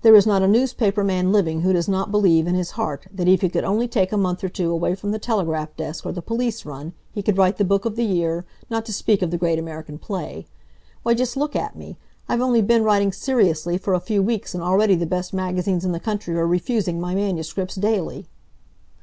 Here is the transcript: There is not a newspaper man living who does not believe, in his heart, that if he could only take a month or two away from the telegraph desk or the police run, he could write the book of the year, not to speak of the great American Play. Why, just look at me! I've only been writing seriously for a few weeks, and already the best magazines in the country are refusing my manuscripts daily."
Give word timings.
There 0.00 0.14
is 0.14 0.26
not 0.26 0.40
a 0.40 0.48
newspaper 0.48 1.04
man 1.04 1.32
living 1.32 1.60
who 1.60 1.74
does 1.74 1.86
not 1.86 2.10
believe, 2.10 2.46
in 2.46 2.54
his 2.54 2.70
heart, 2.80 3.06
that 3.12 3.28
if 3.28 3.42
he 3.42 3.50
could 3.50 3.62
only 3.62 3.86
take 3.86 4.10
a 4.10 4.16
month 4.16 4.42
or 4.42 4.48
two 4.48 4.70
away 4.70 4.94
from 4.94 5.10
the 5.10 5.18
telegraph 5.18 5.76
desk 5.76 6.06
or 6.06 6.12
the 6.12 6.22
police 6.22 6.64
run, 6.64 6.94
he 7.12 7.20
could 7.22 7.36
write 7.36 7.58
the 7.58 7.62
book 7.66 7.84
of 7.84 7.94
the 7.94 8.02
year, 8.02 8.46
not 8.70 8.86
to 8.86 8.92
speak 8.94 9.20
of 9.20 9.30
the 9.30 9.36
great 9.36 9.58
American 9.58 9.98
Play. 9.98 10.46
Why, 11.02 11.12
just 11.12 11.36
look 11.36 11.54
at 11.54 11.76
me! 11.76 11.98
I've 12.26 12.40
only 12.40 12.62
been 12.62 12.84
writing 12.84 13.12
seriously 13.12 13.76
for 13.76 13.92
a 13.92 14.00
few 14.00 14.22
weeks, 14.22 14.54
and 14.54 14.62
already 14.62 14.94
the 14.94 15.04
best 15.04 15.34
magazines 15.34 15.84
in 15.84 15.92
the 15.92 16.00
country 16.00 16.34
are 16.38 16.46
refusing 16.46 16.98
my 16.98 17.14
manuscripts 17.14 17.74
daily." 17.74 18.24